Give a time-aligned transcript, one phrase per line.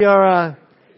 [0.00, 0.54] We are uh,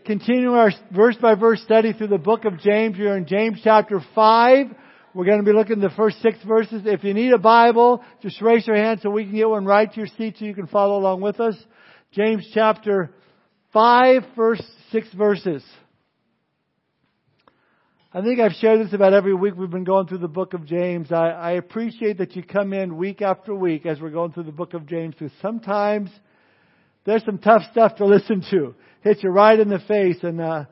[0.06, 2.96] continuing our verse by verse study through the book of James.
[2.96, 4.66] We are in James chapter 5.
[5.12, 6.80] We're going to be looking at the first six verses.
[6.86, 9.92] If you need a Bible, just raise your hand so we can get one right
[9.92, 11.54] to your seat so you can follow along with us.
[12.12, 13.12] James chapter
[13.74, 15.62] 5, first six verses.
[18.14, 20.64] I think I've shared this about every week we've been going through the book of
[20.64, 21.12] James.
[21.12, 24.52] I, I appreciate that you come in week after week as we're going through the
[24.52, 26.08] book of James because sometimes
[27.06, 28.74] there's some tough stuff to listen to.
[29.02, 30.64] Hits you right in the face and, uh,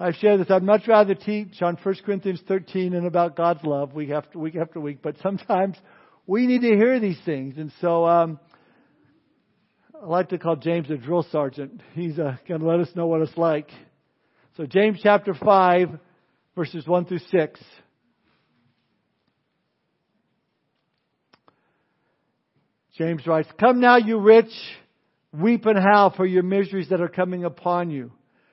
[0.00, 0.48] I've shared this.
[0.48, 4.54] I'd much rather teach on 1 Corinthians 13 and about God's love week after week
[4.54, 5.76] after week, but sometimes
[6.24, 7.56] we need to hear these things.
[7.56, 8.38] And so, um,
[10.00, 11.80] I like to call James a drill sergeant.
[11.94, 13.68] He's uh, going to let us know what it's like.
[14.56, 15.88] So James chapter 5,
[16.54, 17.60] verses 1 through 6.
[22.96, 24.52] James writes, Come now, you rich,
[25.32, 28.12] weep and howl for your miseries that are coming upon you.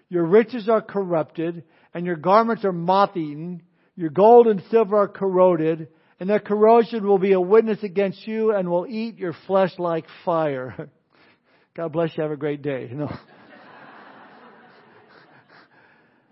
[0.10, 3.64] Your riches are corrupted, and your garments are moth eaten.
[3.96, 5.88] Your gold and silver are corroded,
[6.20, 10.06] and their corrosion will be a witness against you and will eat your flesh like
[10.24, 10.90] fire.
[11.76, 12.24] God bless you.
[12.24, 12.88] Have a great day.
[12.90, 13.18] You know.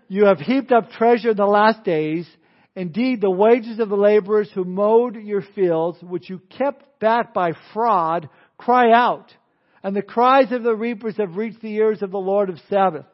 [0.08, 2.28] You have heaped up treasure in the last days.
[2.76, 7.52] Indeed, the wages of the laborers who mowed your fields, which you kept back by
[7.72, 8.28] fraud,
[8.58, 9.32] cry out.
[9.84, 13.04] And the cries of the reapers have reached the ears of the Lord of Sabaoth.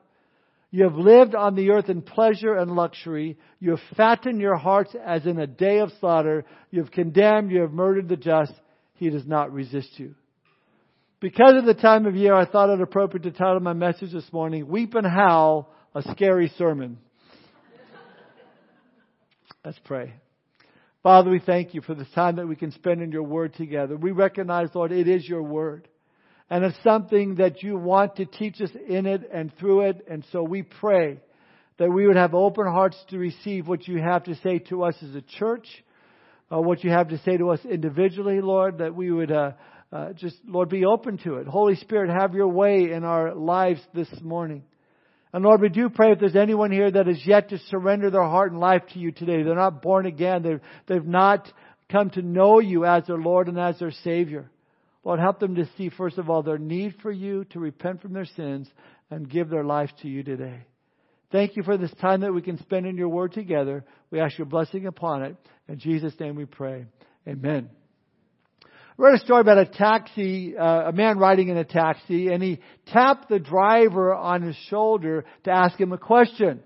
[0.71, 3.37] You have lived on the earth in pleasure and luxury.
[3.59, 6.45] You have fattened your hearts as in a day of slaughter.
[6.71, 8.53] You have condemned, you have murdered the just.
[8.95, 10.15] He does not resist you.
[11.19, 14.33] Because of the time of year, I thought it appropriate to title my message this
[14.33, 16.99] morning, Weep and Howl a scary sermon.
[19.65, 20.15] Let's pray.
[21.03, 23.97] Father, we thank you for this time that we can spend in your word together.
[23.97, 25.89] We recognize, Lord, it is your word.
[26.51, 30.05] And it's something that you want to teach us in it and through it.
[30.11, 31.21] And so we pray
[31.79, 34.97] that we would have open hearts to receive what you have to say to us
[35.03, 35.67] as a church,
[36.53, 39.53] uh, what you have to say to us individually, Lord, that we would uh,
[39.93, 41.47] uh, just, Lord, be open to it.
[41.47, 44.65] Holy Spirit, have your way in our lives this morning.
[45.33, 48.25] And Lord, we do pray if there's anyone here that has yet to surrender their
[48.25, 49.45] heart and life to you today.
[49.45, 50.43] They're not born again.
[50.43, 51.49] They've, they've not
[51.91, 54.51] come to know you as their Lord and as their Savior.
[55.05, 58.13] Lord, help them to see, first of all, their need for you, to repent from
[58.13, 58.69] their sins,
[59.11, 60.67] and give their life to you today.
[61.33, 63.85] Thank you for this time that we can spend in your word together.
[64.11, 65.37] We ask your blessing upon it.
[65.69, 66.87] In Jesus' name we pray.
[67.27, 67.71] Amen.
[68.65, 72.43] I read a story about a taxi, uh, a man riding in a taxi, and
[72.43, 76.61] he tapped the driver on his shoulder to ask him a question.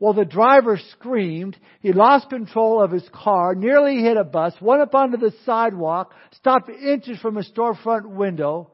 [0.00, 1.56] Well, the driver screamed.
[1.80, 6.12] He lost control of his car, nearly hit a bus, went up onto the sidewalk,
[6.32, 8.70] stopped inches from a storefront window.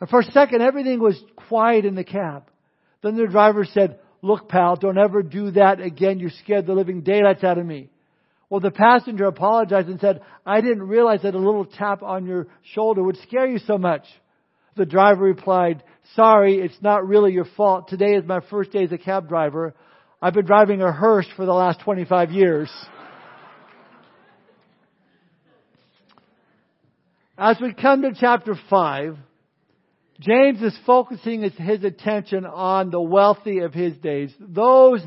[0.00, 2.44] And for a second, everything was quiet in the cab.
[3.02, 6.20] Then the driver said, look, pal, don't ever do that again.
[6.20, 7.90] You scared the living daylights out of me.
[8.48, 12.46] Well, the passenger apologized and said, I didn't realize that a little tap on your
[12.74, 14.04] shoulder would scare you so much.
[14.76, 15.82] The driver replied,
[16.14, 17.88] sorry, it's not really your fault.
[17.88, 19.74] Today is my first day as a cab driver.
[20.24, 22.72] I've been driving a hearse for the last 25 years.
[27.36, 29.18] As we come to chapter 5,
[30.20, 34.32] James is focusing his, attention on the wealthy of his days.
[34.40, 35.02] Those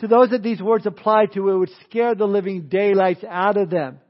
[0.00, 3.70] to those that these words apply to, it would scare the living daylights out of
[3.70, 4.00] them.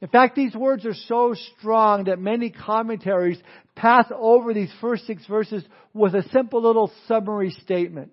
[0.00, 3.38] In fact, these words are so strong that many commentaries
[3.76, 8.10] pass over these first six verses with a simple little summary statement.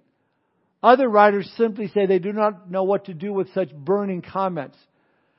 [0.86, 4.78] Other writers simply say they do not know what to do with such burning comments.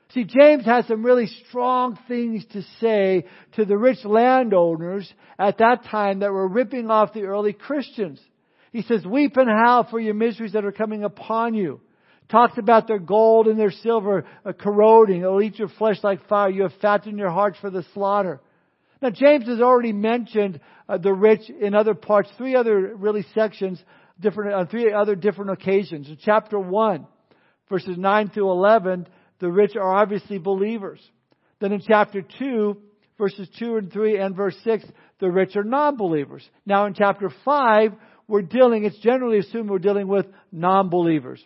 [0.09, 3.23] See, James has some really strong things to say
[3.55, 5.09] to the rich landowners
[5.39, 8.19] at that time that were ripping off the early Christians.
[8.73, 11.79] He says, weep and howl for your miseries that are coming upon you.
[12.27, 14.25] Talks about their gold and their silver
[14.59, 15.21] corroding.
[15.21, 16.49] It'll eat your flesh like fire.
[16.49, 18.41] You have fattened your hearts for the slaughter.
[19.01, 20.59] Now James has already mentioned
[20.89, 23.81] uh, the rich in other parts, three other really sections,
[24.19, 26.07] different, on three other different occasions.
[26.07, 27.07] In chapter 1,
[27.69, 29.07] verses 9 through 11,
[29.39, 30.99] the rich are obviously believers.
[31.59, 32.77] Then in chapter 2,
[33.17, 34.85] verses 2 and 3 and verse 6,
[35.19, 36.47] the rich are non-believers.
[36.65, 37.93] Now in chapter 5,
[38.27, 41.43] we're dealing, it's generally assumed we're dealing with non-believers.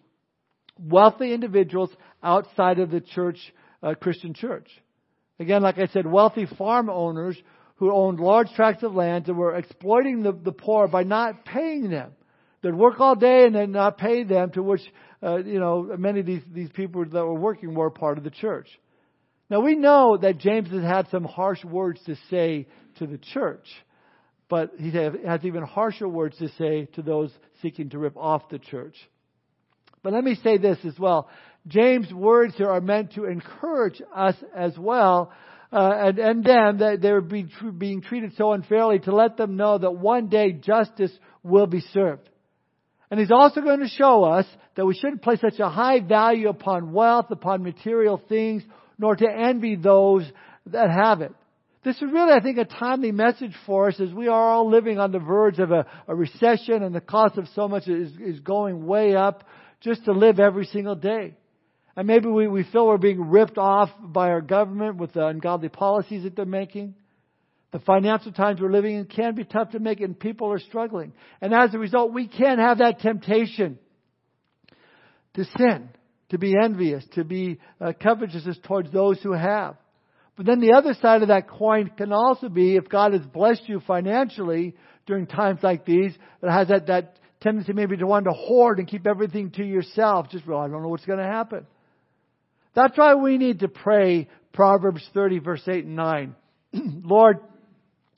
[0.79, 1.91] Wealthy individuals
[2.23, 3.37] outside of the church,
[3.83, 4.67] uh, Christian church.
[5.39, 7.37] Again, like I said, wealthy farm owners
[7.75, 11.89] who owned large tracts of land and were exploiting the, the poor by not paying
[11.89, 12.11] them.
[12.61, 14.81] They'd work all day and then not pay them, to which,
[15.23, 18.29] uh, you know, many of these, these people that were working were part of the
[18.29, 18.67] church.
[19.49, 22.67] Now we know that James has had some harsh words to say
[22.99, 23.67] to the church.
[24.51, 27.31] but he has even harsher words to say to those
[27.61, 28.95] seeking to rip off the church.
[30.03, 31.29] But let me say this as well.
[31.67, 35.31] James' words here are meant to encourage us as well,
[35.71, 39.91] uh, and, and them that they're being treated so unfairly to let them know that
[39.91, 41.13] one day justice
[41.43, 42.27] will be served.
[43.11, 46.47] And he's also going to show us that we shouldn't place such a high value
[46.47, 48.63] upon wealth, upon material things,
[48.97, 50.23] nor to envy those
[50.67, 51.33] that have it.
[51.83, 54.97] This is really, I think, a timely message for us as we are all living
[54.97, 58.39] on the verge of a, a recession and the cost of so much is, is
[58.39, 59.43] going way up
[59.81, 61.33] just to live every single day.
[61.97, 65.69] And maybe we, we feel we're being ripped off by our government with the ungodly
[65.69, 66.95] policies that they're making.
[67.71, 71.13] The financial times we're living in can be tough to make and people are struggling.
[71.39, 73.79] And as a result, we can have that temptation
[75.35, 75.89] to sin,
[76.29, 79.77] to be envious, to be uh, covetous towards those who have.
[80.35, 83.63] But then the other side of that coin can also be if God has blessed
[83.67, 84.75] you financially
[85.05, 88.87] during times like these, it has that, that tendency maybe to want to hoard and
[88.87, 90.29] keep everything to yourself.
[90.29, 91.65] Just, well, I don't know what's going to happen.
[92.73, 96.35] That's why we need to pray Proverbs 30 verse 8 and 9.
[96.73, 97.39] Lord,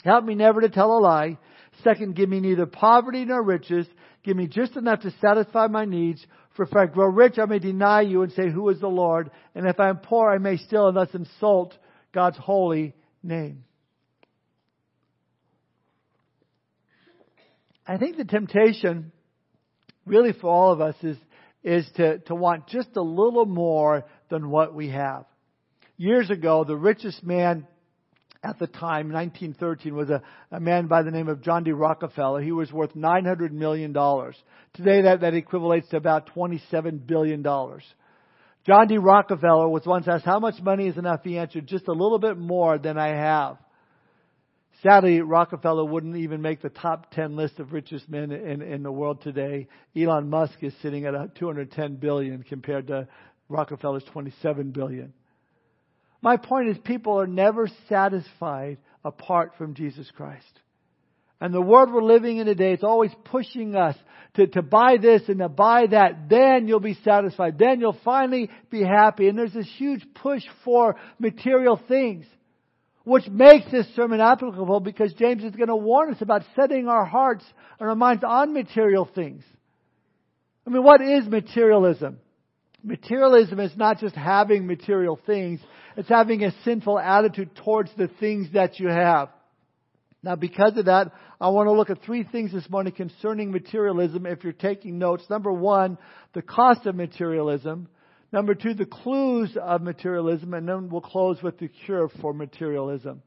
[0.04, 1.38] help me never to tell a lie.
[1.84, 3.88] Second, give me neither poverty nor riches.
[4.24, 6.26] Give me just enough to satisfy my needs.
[6.56, 9.32] For if I grow rich, I may deny you and say, Who is the Lord?
[9.56, 11.76] And if I am poor, I may still and thus insult
[12.14, 13.64] God's holy name.
[17.86, 19.12] I think the temptation,
[20.06, 21.18] really for all of us, is,
[21.64, 25.26] is to, to want just a little more than what we have.
[25.98, 27.68] Years ago, the richest man
[28.44, 31.72] at the time, 1913, was a, a man by the name of John D.
[31.72, 32.42] Rockefeller.
[32.42, 33.94] He was worth $900 million.
[34.74, 37.42] Today, that, that equates to about $27 billion.
[37.42, 38.98] John D.
[38.98, 41.22] Rockefeller was once asked, How much money is enough?
[41.24, 43.58] He answered, Just a little bit more than I have.
[44.82, 48.92] Sadly, Rockefeller wouldn't even make the top 10 list of richest men in, in the
[48.92, 49.68] world today.
[49.96, 53.08] Elon Musk is sitting at 210 billion compared to
[53.48, 55.14] Rockefeller's 27 billion.
[56.24, 60.48] My point is people are never satisfied apart from Jesus Christ.
[61.42, 63.98] And the world we're living in today, it's always pushing us
[64.36, 66.30] to, to buy this and to buy that.
[66.30, 67.60] Then you'll be satisfied.
[67.60, 69.28] Then you'll finally be happy.
[69.28, 72.26] And there's this huge push for material things.
[73.04, 77.04] Which makes this sermon applicable because James is going to warn us about setting our
[77.04, 77.44] hearts
[77.82, 79.44] and our minds on material things.
[80.66, 82.20] I mean, what is materialism?
[82.82, 85.60] Materialism is not just having material things,
[85.96, 89.30] it's having a sinful attitude towards the things that you have.
[90.24, 94.26] Now, because of that, I want to look at three things this morning concerning materialism
[94.26, 95.24] if you're taking notes.
[95.30, 95.98] Number one,
[96.34, 97.90] the cost of materialism.
[98.32, 100.54] Number two, the clues of materialism.
[100.54, 103.22] And then we'll close with the cure for materialism.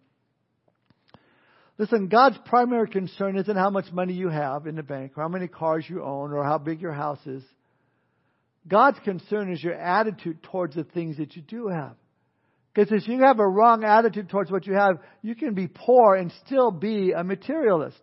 [1.79, 5.29] Listen, God's primary concern isn't how much money you have in the bank, or how
[5.29, 7.43] many cars you own, or how big your house is.
[8.67, 11.95] God's concern is your attitude towards the things that you do have.
[12.77, 16.15] Because if you have a wrong attitude towards what you have, you can be poor
[16.15, 18.01] and still be a materialist.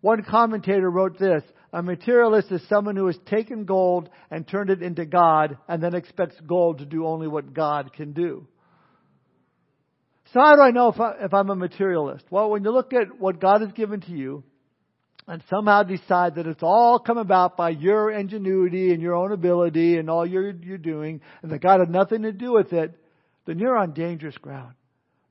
[0.00, 4.82] One commentator wrote this A materialist is someone who has taken gold and turned it
[4.82, 8.48] into God and then expects gold to do only what God can do.
[10.32, 12.24] So, how do I know if, I, I'm a materialist?
[12.28, 14.42] Well, when you look at what God has given to you,
[15.28, 19.96] and somehow decide that it's all come about by your ingenuity and your own ability
[19.96, 22.96] and all you're, you're doing, and that God had nothing to do with it,
[23.46, 24.74] then you're on dangerous ground.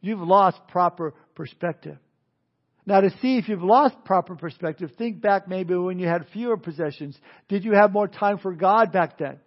[0.01, 1.97] You've lost proper perspective.
[2.87, 6.57] Now, to see if you've lost proper perspective, think back maybe when you had fewer
[6.57, 7.17] possessions.
[7.49, 9.39] Did you have more time for God back then?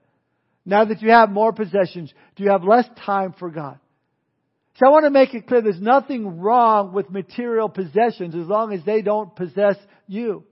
[0.66, 3.78] Now that you have more possessions, do you have less time for God?
[4.76, 8.72] So I want to make it clear there's nothing wrong with material possessions as long
[8.72, 10.44] as they don't possess you.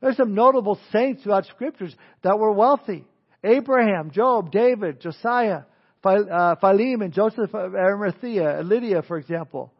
[0.00, 3.04] There's some notable saints throughout scriptures that were wealthy.
[3.44, 5.62] Abraham, Job, David, Josiah
[6.02, 9.72] Uh, Philemon, and Joseph of Arimathea, Lydia, for example.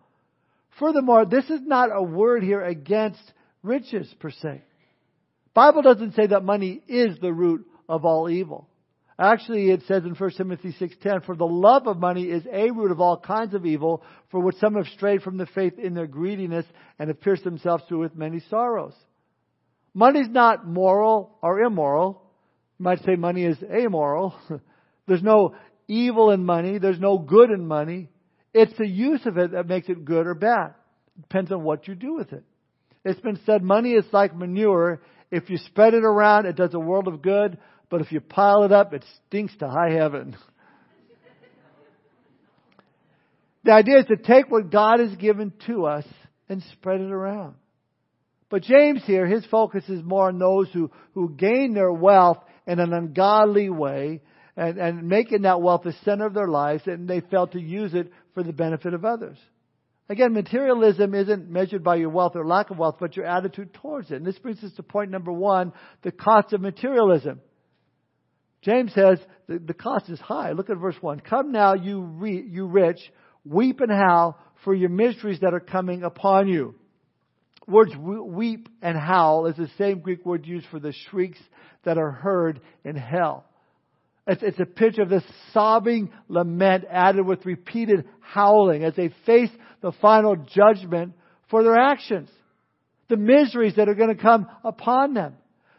[0.79, 3.23] Furthermore, this is not a word here against
[3.62, 4.62] riches per se.
[5.55, 8.69] Bible doesn't say that money is the root of all evil.
[9.19, 12.91] Actually, it says in 1 Timothy 6:10, "For the love of money is a root
[12.91, 16.07] of all kinds of evil, for which some have strayed from the faith in their
[16.07, 16.67] greediness
[16.99, 18.95] and have pierced themselves through with many sorrows."
[19.93, 22.23] Money is not moral or immoral.
[22.79, 24.35] You might say money is amoral.
[25.07, 25.55] There's no
[25.90, 26.78] evil in money.
[26.78, 28.09] There's no good in money.
[28.54, 30.75] It's the use of it that makes it good or bad.
[31.18, 32.44] It depends on what you do with it.
[33.04, 35.02] It's been said money is like manure.
[35.30, 37.59] If you spread it around, it does a world of good.
[37.88, 40.37] But if you pile it up, it stinks to high heaven.
[43.64, 46.04] the idea is to take what God has given to us
[46.49, 47.54] and spread it around.
[48.49, 52.80] But James here, his focus is more on those who, who gain their wealth in
[52.80, 54.20] an ungodly way
[54.61, 57.95] and, and making that wealth the center of their lives and they fail to use
[57.95, 59.38] it for the benefit of others.
[60.09, 64.11] Again, materialism isn't measured by your wealth or lack of wealth, but your attitude towards
[64.11, 64.17] it.
[64.17, 67.40] And this brings us to point number one, the cost of materialism.
[68.61, 70.52] James says the, the cost is high.
[70.52, 71.21] Look at verse 1.
[71.21, 73.00] Come now, you, re, you rich,
[73.45, 76.75] weep and howl for your miseries that are coming upon you
[77.71, 81.38] words weep and howl is the same Greek word used for the shrieks
[81.85, 83.45] that are heard in hell.
[84.30, 89.50] It's, it's a picture of this sobbing lament added with repeated howling as they face
[89.80, 91.14] the final judgment
[91.50, 92.30] for their actions.
[93.08, 95.34] The miseries that are going to come upon them.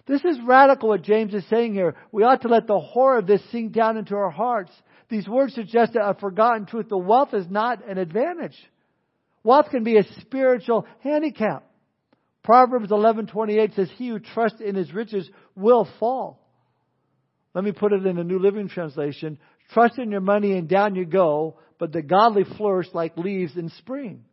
[0.05, 1.95] This is radical what James is saying here.
[2.11, 4.71] We ought to let the horror of this sink down into our hearts.
[5.07, 6.89] These words suggest a forgotten truth.
[6.89, 8.57] The wealth is not an advantage.
[9.45, 11.63] Wealth can be a spiritual handicap.
[12.43, 16.40] Proverbs 11:28 says, "He who trusts in his riches will fall."
[17.53, 19.37] Let me put it in the New Living Translation:
[19.73, 23.69] "Trust in your money and down you go, but the godly flourish like leaves in
[23.69, 24.23] spring."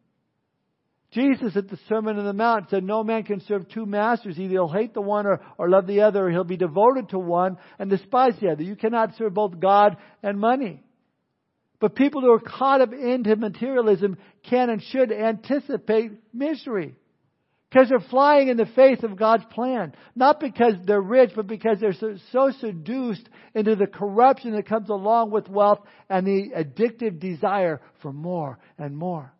[1.10, 4.38] Jesus at the Sermon on the Mount said, No man can serve two masters.
[4.38, 7.18] Either he'll hate the one or, or love the other, or he'll be devoted to
[7.18, 8.62] one and despise the other.
[8.62, 10.82] You cannot serve both God and money.
[11.80, 14.18] But people who are caught up into materialism
[14.50, 16.94] can and should anticipate misery.
[17.70, 19.94] Because they're flying in the face of God's plan.
[20.16, 24.88] Not because they're rich, but because they're so, so, seduced into the corruption that comes
[24.88, 29.32] along with wealth and the addictive desire for more and more.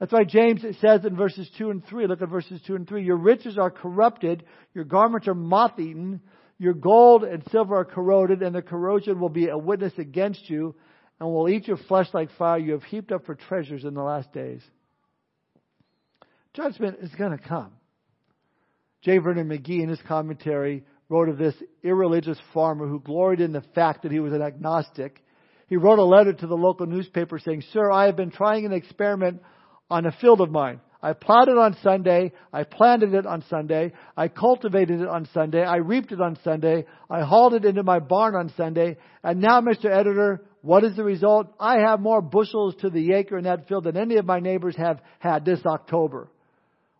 [0.00, 3.04] That's why James says in verses 2 and 3, look at verses 2 and 3,
[3.04, 6.20] your riches are corrupted, your garments are moth eaten,
[6.58, 10.74] your gold and silver are corroded, and the corrosion will be a witness against you,
[11.20, 12.58] and will eat your flesh like fire.
[12.58, 14.60] You have heaped up for treasures in the last days.
[16.54, 17.72] Judgment is going to come.
[19.02, 19.18] J.
[19.18, 24.02] Vernon McGee, in his commentary, wrote of this irreligious farmer who gloried in the fact
[24.02, 25.22] that he was an agnostic.
[25.66, 28.72] He wrote a letter to the local newspaper saying, Sir, I have been trying an
[28.72, 29.42] experiment
[29.90, 30.80] on a field of mine.
[31.02, 32.32] I plowed it on Sunday.
[32.50, 33.92] I planted it on Sunday.
[34.16, 35.62] I cultivated it on Sunday.
[35.62, 36.86] I reaped it on Sunday.
[37.10, 38.96] I hauled it into my barn on Sunday.
[39.22, 39.86] And now, Mr.
[39.86, 41.48] Editor, what is the result?
[41.60, 44.76] I have more bushels to the acre in that field than any of my neighbors
[44.76, 46.30] have had this October.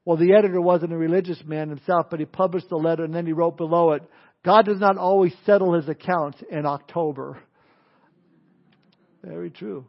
[0.05, 3.27] Well, the editor wasn't a religious man himself, but he published the letter and then
[3.27, 4.03] he wrote below it,
[4.45, 7.39] God does not always settle his accounts in October.
[9.23, 9.87] Very true.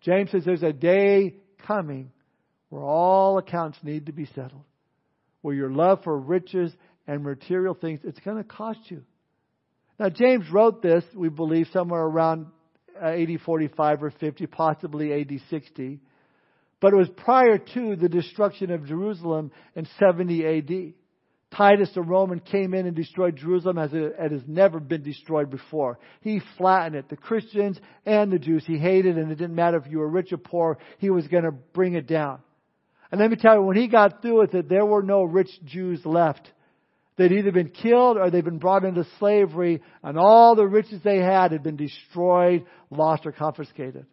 [0.00, 2.10] James says there's a day coming
[2.68, 4.64] where all accounts need to be settled.
[5.42, 6.72] Where your love for riches
[7.06, 9.02] and material things, it's going to cost you.
[9.98, 12.46] Now, James wrote this, we believe, somewhere around
[13.00, 16.00] AD 45 or 50, possibly AD 60.
[16.80, 20.94] But it was prior to the destruction of Jerusalem in 70 AD.
[21.56, 25.98] Titus the Roman came in and destroyed Jerusalem as it, has never been destroyed before.
[26.20, 27.08] He flattened it.
[27.08, 30.32] The Christians and the Jews he hated, and it didn't matter if you were rich
[30.32, 32.40] or poor, he was going to bring it down.
[33.12, 35.50] And let me tell you, when he got through with it, there were no rich
[35.64, 36.50] Jews left.
[37.16, 41.18] They'd either been killed or they'd been brought into slavery, and all the riches they
[41.18, 44.06] had had been destroyed, lost, or confiscated.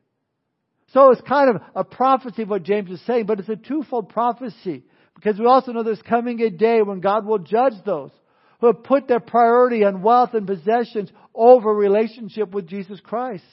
[0.94, 4.10] So it's kind of a prophecy of what James is saying, but it's a twofold
[4.10, 4.84] prophecy.
[5.16, 8.12] Because we also know there's coming a day when God will judge those
[8.60, 13.44] who have put their priority on wealth and possessions over relationship with Jesus Christ.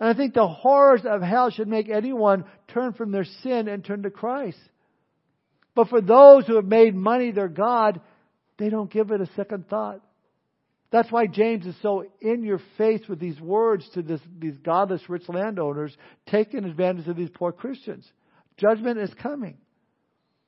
[0.00, 3.84] And I think the horrors of hell should make anyone turn from their sin and
[3.84, 4.58] turn to Christ.
[5.74, 8.00] But for those who have made money their God,
[8.58, 10.00] they don't give it a second thought.
[10.90, 15.02] That's why James is so in your face with these words to this, these godless
[15.08, 18.08] rich landowners taking advantage of these poor Christians.
[18.58, 19.56] Judgment is coming.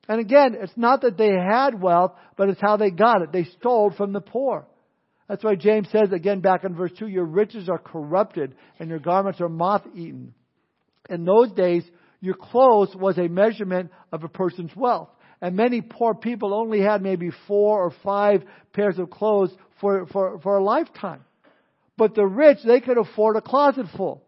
[0.07, 3.33] And again, it's not that they had wealth, but it's how they got it.
[3.33, 4.65] They stole from the poor.
[5.27, 8.99] That's why James says again back in verse 2, your riches are corrupted and your
[8.99, 10.33] garments are moth eaten.
[11.09, 11.83] In those days,
[12.21, 15.09] your clothes was a measurement of a person's wealth.
[15.41, 20.39] And many poor people only had maybe four or five pairs of clothes for, for,
[20.41, 21.23] for a lifetime.
[21.97, 24.23] But the rich, they could afford a closet full.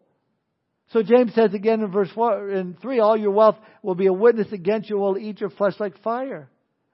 [0.92, 4.14] So James says again in verse four, in 3, all your wealth will be a
[4.14, 6.50] witness against you, will eat your flesh like fire.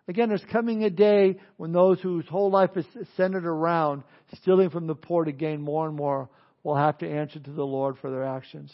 [0.08, 2.86] Again, there's coming a day when those whose whole life is
[3.18, 4.04] centered around
[4.36, 6.30] stealing from the poor to gain more and more
[6.64, 8.72] will have to answer to the Lord for their actions.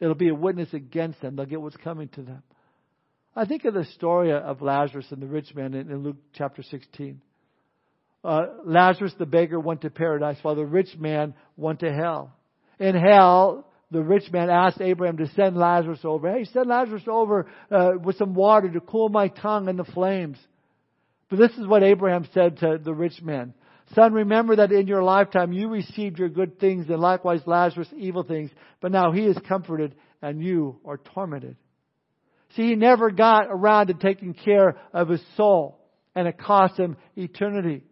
[0.00, 1.34] It'll be a witness against them.
[1.34, 2.42] They'll get what's coming to them.
[3.34, 7.20] I think of the story of Lazarus and the rich man in, Luke chapter 16.
[8.28, 12.30] Uh, Lazarus the beggar went to paradise while the rich man went to hell.
[12.78, 16.30] In hell, the rich man asked Abraham to send Lazarus over.
[16.30, 20.36] Hey, send Lazarus over uh, with some water to cool my tongue in the flames.
[21.30, 23.54] But this is what Abraham said to the rich man.
[23.94, 28.24] Son, remember that in your lifetime you received your good things and likewise Lazarus evil
[28.24, 28.50] things,
[28.82, 31.56] but now he is comforted and you are tormented.
[32.56, 35.78] See, he never got around to taking care of his soul
[36.14, 37.84] and it cost him eternity.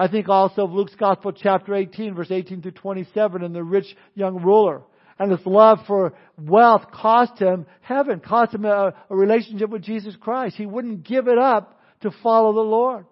[0.00, 3.94] I think also of Luke's Gospel chapter 18 verse 18 through 27 and the rich
[4.14, 4.80] young ruler
[5.18, 10.16] and his love for wealth cost him heaven, cost him a, a relationship with Jesus
[10.18, 10.56] Christ.
[10.56, 13.04] He wouldn't give it up to follow the Lord.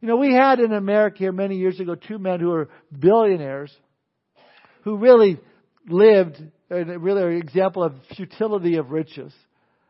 [0.00, 3.72] You know, we had in America here many years ago two men who were billionaires
[4.82, 5.38] who really
[5.88, 9.32] lived, really an example of futility of riches.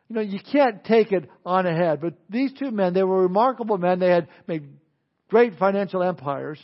[0.09, 2.03] You know, you can't take it on ahead.
[2.03, 3.99] But these two men, they were remarkable men.
[3.99, 4.69] They had made
[5.29, 6.59] great financial empires.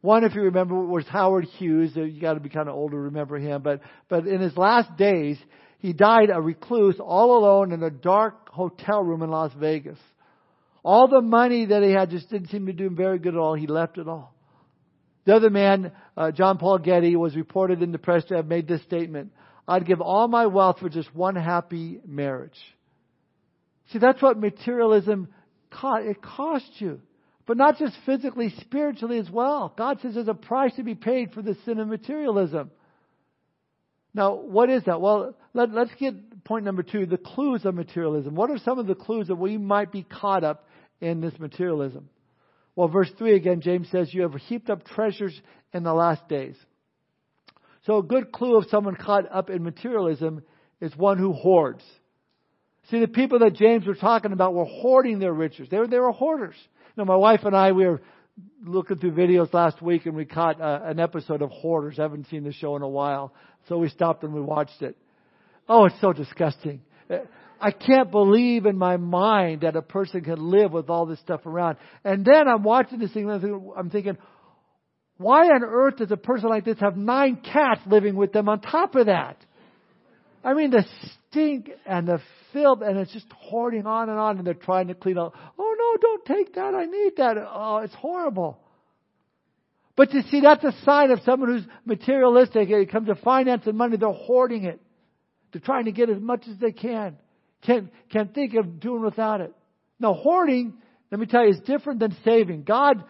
[0.00, 1.92] One, if you remember, was Howard Hughes.
[1.94, 3.62] You got to be kind of old to remember him.
[3.62, 5.38] But, but in his last days,
[5.78, 9.98] he died a recluse all alone in a dark hotel room in Las Vegas.
[10.82, 13.40] All the money that he had just didn't seem to do him very good at
[13.40, 13.54] all.
[13.54, 14.34] He left it all.
[15.26, 18.66] The other man, uh, John Paul Getty, was reported in the press to have made
[18.66, 19.32] this statement.
[19.68, 22.58] I'd give all my wealth for just one happy marriage.
[23.92, 25.28] See, that's what materialism
[25.70, 26.06] cost.
[26.06, 27.00] It costs you
[27.50, 29.74] but not just physically, spiritually as well.
[29.76, 32.70] God says there's a price to be paid for the sin of materialism.
[34.14, 35.00] Now, what is that?
[35.00, 38.36] Well, let, us get point number two the clues of materialism.
[38.36, 40.68] What are some of the clues that we might be caught up
[41.00, 42.08] in this materialism?
[42.76, 45.36] Well, verse 3 again, James says, You have heaped up treasures
[45.74, 46.54] in the last days.
[47.84, 50.44] So, a good clue of someone caught up in materialism
[50.80, 51.82] is one who hoards.
[52.92, 55.68] See, the people that James was talking about were hoarding their riches.
[55.68, 56.54] They were, they were hoarders
[56.96, 58.00] know, my wife and I, we were
[58.64, 61.98] looking through videos last week and we caught uh, an episode of Hoarders.
[61.98, 63.32] I haven't seen the show in a while.
[63.68, 64.96] So we stopped and we watched it.
[65.68, 66.80] Oh, it's so disgusting.
[67.08, 67.18] Uh,
[67.60, 71.44] I can't believe in my mind that a person can live with all this stuff
[71.44, 71.76] around.
[72.04, 74.16] And then I'm watching this thing and I'm thinking,
[75.18, 78.60] why on earth does a person like this have nine cats living with them on
[78.60, 79.36] top of that?
[80.42, 80.84] I mean, the
[81.28, 82.20] stink and the
[82.54, 85.34] filth, and it's just hoarding on and on, and they're trying to clean up.
[85.58, 86.74] Oh no, don't take that.
[86.74, 87.36] I need that.
[87.38, 88.58] Oh, it's horrible.
[89.96, 92.70] But you see, that's a sign of someone who's materialistic.
[92.70, 94.80] It comes to finance and money, they're hoarding it.
[95.52, 97.16] They're trying to get as much as they can.
[97.62, 99.52] Can't, can't think of doing without it.
[99.98, 100.74] Now, hoarding,
[101.10, 102.62] let me tell you, is different than saving.
[102.62, 103.04] God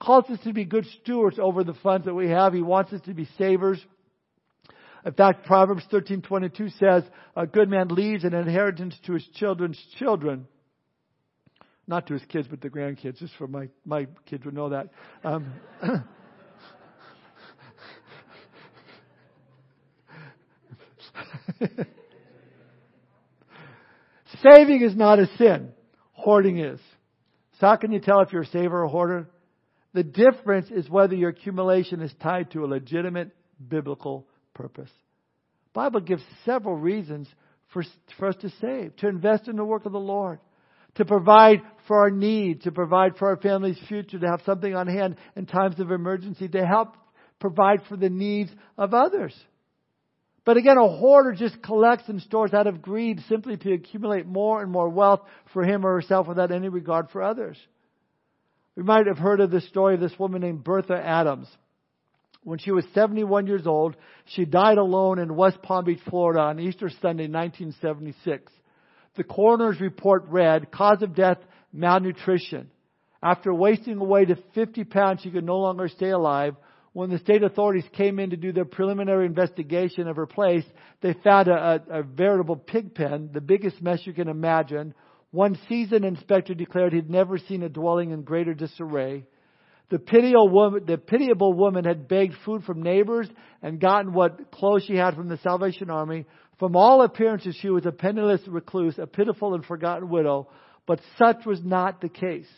[0.00, 2.52] calls us to be good stewards over the funds that we have.
[2.52, 3.82] He wants us to be savers.
[5.06, 10.48] In fact, Proverbs 13:22 says, "A good man leaves an inheritance to his children's children."
[11.88, 13.18] Not to his kids, but the grandkids.
[13.18, 14.88] Just for my my kids would know that.
[15.22, 15.52] Um,
[24.42, 25.72] Saving is not a sin.
[26.12, 26.80] Hoarding is.
[27.60, 29.28] So how can you tell if you're a saver or a hoarder?
[29.94, 33.30] The difference is whether your accumulation is tied to a legitimate
[33.66, 34.90] biblical purpose.
[35.72, 37.28] Bible gives several reasons
[37.72, 37.82] for,
[38.18, 40.38] for us to save, to invest in the work of the Lord,
[40.96, 44.86] to provide for our needs, to provide for our family's future, to have something on
[44.86, 46.96] hand in times of emergency, to help
[47.38, 49.34] provide for the needs of others.
[50.44, 54.62] But again, a hoarder just collects and stores out of greed simply to accumulate more
[54.62, 55.20] and more wealth
[55.52, 57.58] for him or herself without any regard for others.
[58.76, 61.48] We might have heard of the story of this woman named Bertha Adams.
[62.44, 66.60] When she was 71 years old, she died alone in West Palm Beach, Florida on
[66.60, 68.52] Easter Sunday, 1976.
[69.16, 71.38] The coroner's report read, cause of death,
[71.72, 72.70] malnutrition.
[73.22, 76.54] After wasting away to 50 pounds, she could no longer stay alive.
[76.92, 80.64] When the state authorities came in to do their preliminary investigation of her place,
[81.02, 84.94] they found a, a, a veritable pig pen, the biggest mess you can imagine.
[85.30, 89.26] One seasoned inspector declared he'd never seen a dwelling in greater disarray.
[89.88, 93.28] The pitiable woman, the pitiable woman had begged food from neighbors
[93.62, 96.26] and gotten what clothes she had from the Salvation Army.
[96.58, 100.48] From all appearances, she was a penniless recluse, a pitiful and forgotten widow,
[100.86, 102.48] but such was not the case.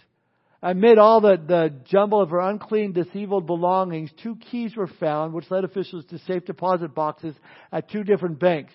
[0.63, 5.51] Amid all the, the jumble of her unclean, disheveled belongings, two keys were found, which
[5.51, 7.35] led officials to safe deposit boxes
[7.73, 8.73] at two different banks.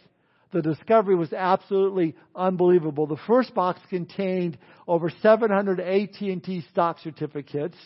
[0.51, 3.07] The discovery was absolutely unbelievable.
[3.07, 4.57] The first box contained
[4.87, 7.77] over 700 AT&T stock certificates,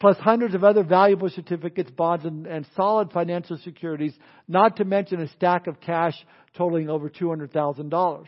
[0.00, 4.14] plus hundreds of other valuable certificates, bonds, and, and, solid financial securities,
[4.48, 6.14] not to mention a stack of cash
[6.56, 8.26] totaling over $200,000.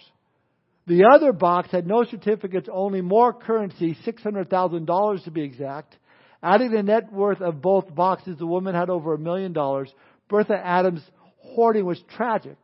[0.86, 5.96] The other box had no certificates, only more currency, $600,000 to be exact.
[6.42, 9.92] Adding the net worth of both boxes, the woman had over a million dollars.
[10.28, 11.00] Bertha Adams
[11.38, 12.56] hoarding was tragic,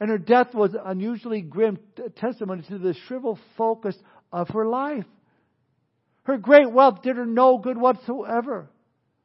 [0.00, 1.78] and her death was unusually grim
[2.16, 3.96] testimony to the shriveled focus
[4.32, 5.06] of her life.
[6.30, 8.70] Her great wealth did her no good whatsoever.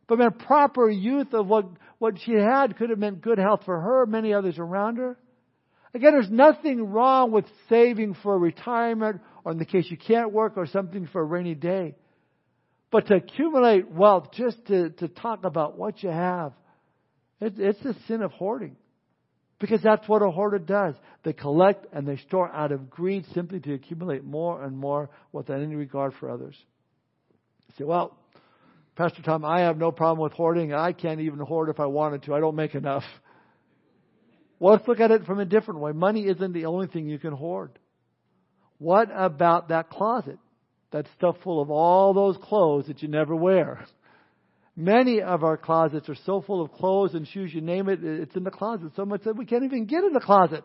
[0.08, 1.68] But a proper use of what,
[2.00, 5.16] what she had could have meant good health for her, many others around her.
[5.94, 10.54] Again, there's nothing wrong with saving for retirement or in the case you can't work
[10.58, 11.94] or something for a rainy day.
[12.90, 16.54] But to accumulate wealth just to, to talk about what you have,
[17.40, 18.78] it, it's a sin of hoarding.
[19.60, 20.96] Because that's what a hoarder does.
[21.22, 25.62] They collect and they store out of greed simply to accumulate more and more without
[25.62, 26.56] any regard for others.
[27.78, 28.18] Say, well,
[28.96, 30.74] Pastor Tom, I have no problem with hoarding.
[30.74, 32.34] I can't even hoard if I wanted to.
[32.34, 33.04] I don't make enough.
[34.60, 35.92] Well, let's look at it from a different way.
[35.92, 37.78] Money isn't the only thing you can hoard.
[38.78, 40.40] What about that closet?
[40.92, 43.86] That stuff full of all those clothes that you never wear.
[44.78, 48.36] Many of our closets are so full of clothes and shoes, you name it, it's
[48.36, 48.92] in the closet.
[48.96, 50.64] So much that we can't even get in the closet.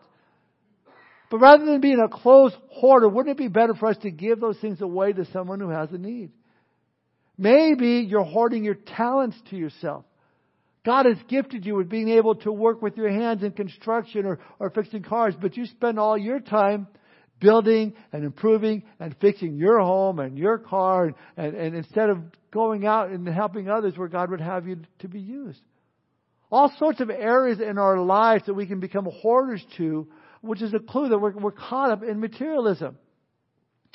[1.29, 4.41] But rather than being a clothes hoarder, wouldn't it be better for us to give
[4.41, 6.31] those things away to someone who has a need?
[7.41, 10.05] Maybe you're hoarding your talents to yourself.
[10.85, 14.37] God has gifted you with being able to work with your hands in construction or,
[14.59, 16.85] or fixing cars, but you spend all your time
[17.39, 22.19] building and improving and fixing your home and your car and, and, and instead of
[22.51, 25.61] going out and helping others where God would have you to be used.
[26.51, 30.07] All sorts of areas in our lives that we can become hoarders to,
[30.41, 32.99] which is a clue that we're, we're caught up in materialism.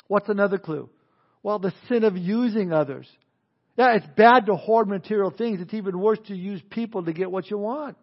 [0.07, 0.89] What's another clue?
[1.43, 3.07] Well, the sin of using others.
[3.77, 5.61] Yeah, it's bad to hoard material things.
[5.61, 7.95] It's even worse to use people to get what you want.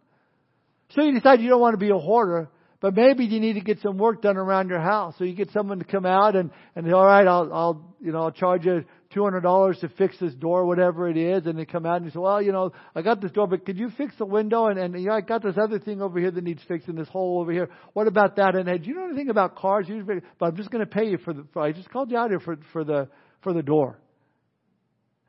[0.90, 2.48] So you decide you don't want to be a hoarder,
[2.80, 5.14] but maybe you need to get some work done around your house.
[5.18, 8.22] So you get someone to come out and, and all right, I'll, I'll, you know,
[8.22, 11.46] I'll charge you $200 to fix this door, whatever it is.
[11.46, 13.76] And they come out and say, well, you know, I got this door, but could
[13.76, 14.66] you fix the window?
[14.66, 17.08] And, and you know, I got this other thing over here that needs fixing, this
[17.08, 17.68] hole over here.
[17.94, 18.54] What about that?
[18.54, 19.86] And hey, do you know anything about cars?
[19.88, 22.30] But I'm just going to pay you for the, for, I just called you out
[22.30, 23.08] here for, for the,
[23.42, 23.98] for the door.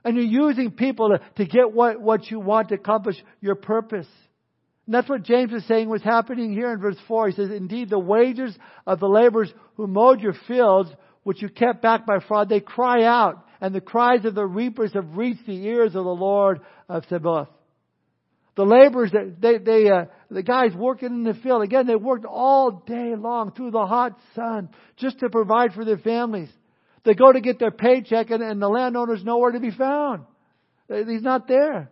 [0.05, 4.07] And you're using people to, to get what, what you want to accomplish your purpose.
[4.85, 7.29] And that's what James is saying was happening here in verse 4.
[7.29, 10.91] He says, Indeed, the wages of the laborers who mowed your fields,
[11.23, 14.93] which you kept back by fraud, they cry out, and the cries of the reapers
[14.93, 17.49] have reached the ears of the Lord of Sabaoth.
[18.55, 22.25] The laborers, that they, they, uh, the guys working in the field, again, they worked
[22.25, 26.49] all day long through the hot sun just to provide for their families.
[27.05, 30.25] They go to get their paycheck and, and the landowner's nowhere to be found.
[30.89, 31.89] He's not there.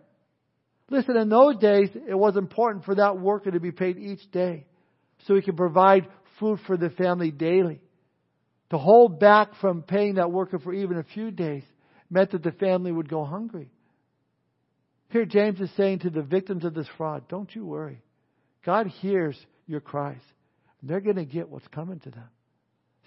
[0.89, 4.65] Listen, in those days, it was important for that worker to be paid each day
[5.26, 6.08] so he could provide
[6.39, 7.80] food for the family daily.
[8.71, 11.63] To hold back from paying that worker for even a few days
[12.10, 13.69] meant that the family would go hungry.
[15.10, 18.02] Here, James is saying to the victims of this fraud, don't you worry.
[18.65, 20.21] God hears your cries.
[20.82, 22.30] They're going to get what's coming to them.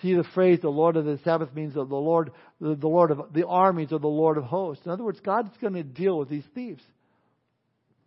[0.02, 3.32] See the phrase "the Lord of the Sabbath" means the Lord, the, the Lord of
[3.32, 4.85] the armies, or the Lord of hosts.
[4.85, 6.82] In other words, God's going to deal with these thieves.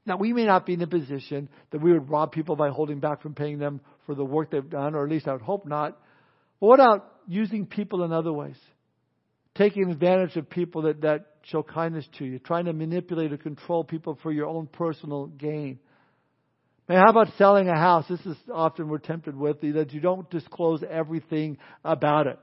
[0.06, 3.00] Now, we may not be in a position that we would rob people by holding
[3.00, 5.66] back from paying them for the work they've done, or at least I would hope
[5.66, 6.00] not.
[6.60, 8.58] But what about using people in other ways?
[9.56, 13.84] Taking advantage of people that, that show kindness to you, trying to manipulate or control
[13.84, 15.80] people for your own personal gain.
[16.90, 18.06] Now, how about selling a house?
[18.10, 22.40] This is often we're tempted with that you don't disclose everything about it.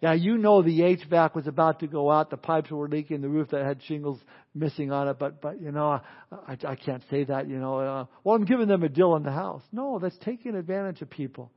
[0.00, 3.28] Now you know the HVAC was about to go out, the pipes were leaking, the
[3.28, 4.18] roof that had shingles
[4.54, 6.00] missing on it, but but you know
[6.30, 7.48] I, I can't say that.
[7.48, 9.62] You know, uh, well I'm giving them a deal on the house.
[9.72, 11.50] No, that's taking advantage of people.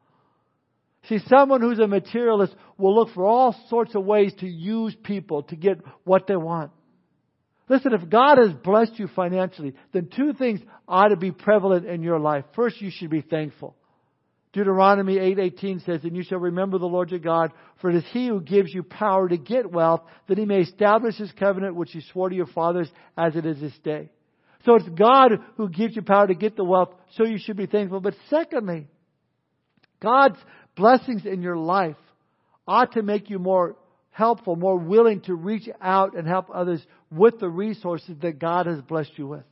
[1.08, 5.44] See, someone who's a materialist will look for all sorts of ways to use people
[5.44, 6.72] to get what they want.
[7.70, 12.04] Listen, if God has blessed you financially, then two things ought to be prevalent in
[12.04, 12.46] your life.
[12.56, 13.76] First, you should be thankful.
[14.52, 18.28] Deuteronomy 8:18 says, "And you shall remember the Lord your God, for it is he
[18.28, 22.02] who gives you power to get wealth, that he may establish his covenant which he
[22.02, 24.10] swore to your fathers as it is this day."
[24.66, 27.66] So it's God who gives you power to get the wealth, so you should be
[27.66, 28.00] thankful.
[28.00, 28.88] But secondly,
[30.00, 30.38] God's
[30.76, 31.98] blessings in your life
[32.68, 33.76] ought to make you more
[34.12, 38.82] helpful, more willing to reach out and help others with the resources that God has
[38.82, 39.44] blessed you with.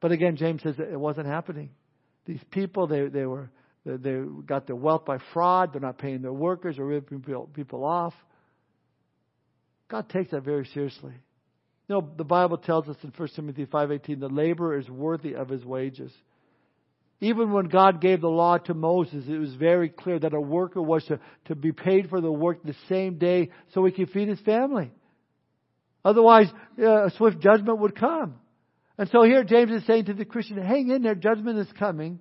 [0.00, 1.70] But again, James says it wasn't happening.
[2.26, 3.50] These people, they, they were,
[3.84, 5.72] they, they got their wealth by fraud.
[5.72, 8.14] They're not paying their workers or ripping people, off.
[9.88, 11.14] God takes that very seriously.
[11.88, 15.48] You know, the Bible tells us in 1 Timothy 5.18, the laborer is worthy of
[15.48, 16.12] his wages.
[17.20, 20.82] Even when God gave the law to Moses, it was very clear that a worker
[20.82, 24.28] was to, to be paid for the work the same day so he could feed
[24.28, 24.90] his family.
[26.06, 26.46] Otherwise,
[26.78, 28.36] uh, a swift judgment would come.
[28.96, 32.20] And so here James is saying to the Christian, hang in there, judgment is coming.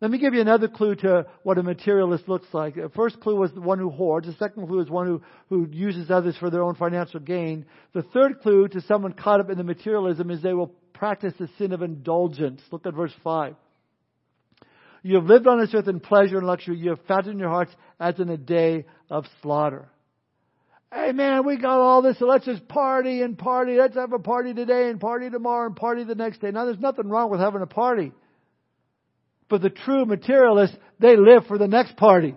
[0.00, 2.76] Let me give you another clue to what a materialist looks like.
[2.76, 4.28] The first clue was the one who hoards.
[4.28, 7.66] The second clue is one who, who uses others for their own financial gain.
[7.92, 11.48] The third clue to someone caught up in the materialism is they will practice the
[11.58, 12.62] sin of indulgence.
[12.70, 13.56] Look at verse 5.
[15.02, 16.78] You have lived on this earth in pleasure and luxury.
[16.78, 19.88] You have fattened your hearts as in a day of slaughter.
[20.94, 23.76] Hey man, we got all this, so let's just party and party.
[23.76, 26.52] Let's have a party today and party tomorrow and party the next day.
[26.52, 28.12] Now there's nothing wrong with having a party.
[29.48, 32.36] But the true materialists, they live for the next party.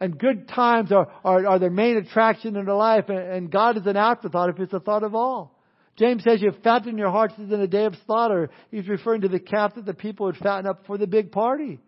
[0.00, 3.76] And good times are, are, are their main attraction in their life, and, and God
[3.76, 5.54] is an afterthought if it's a thought of all.
[5.98, 8.48] James says you fatten your hearts as in a day of slaughter.
[8.70, 11.80] He's referring to the calf that the people would fatten up for the big party.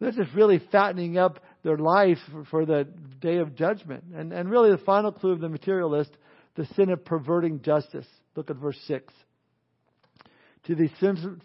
[0.00, 2.18] They're just really fattening up their life
[2.50, 2.88] for, the
[3.20, 4.04] day of judgment.
[4.14, 6.10] And, and really the final clue of the materialist,
[6.56, 8.06] the sin of perverting justice.
[8.34, 9.12] Look at verse 6
[10.64, 10.90] to these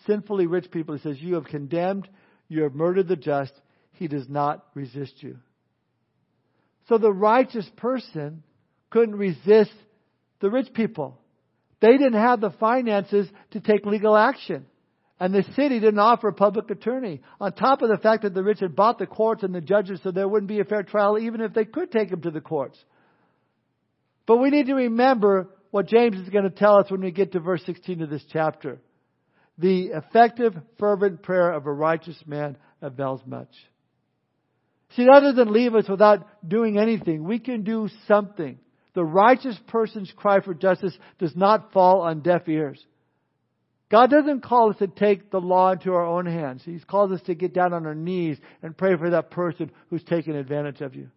[0.05, 2.07] sinfully rich people, he says, You have condemned,
[2.47, 3.53] you have murdered the just.
[3.93, 5.37] He does not resist you.
[6.87, 8.43] So the righteous person
[8.91, 9.73] couldn't resist
[10.39, 11.19] the rich people.
[11.79, 14.67] They didn't have the finances to take legal action.
[15.19, 17.21] And the city didn't offer a public attorney.
[17.41, 19.99] On top of the fact that the rich had bought the courts and the judges
[20.03, 22.41] so there wouldn't be a fair trial even if they could take him to the
[22.41, 22.77] courts.
[24.27, 27.31] But we need to remember what James is going to tell us when we get
[27.31, 28.79] to verse 16 of this chapter.
[29.57, 33.49] The effective, fervent prayer of a righteous man avails much.
[34.95, 37.23] See, that doesn't leave us without doing anything.
[37.23, 38.59] We can do something.
[38.93, 42.83] The righteous person's cry for justice does not fall on deaf ears.
[43.89, 46.61] God doesn't call us to take the law into our own hands.
[46.65, 50.03] He calls us to get down on our knees and pray for that person who's
[50.03, 51.09] taken advantage of you.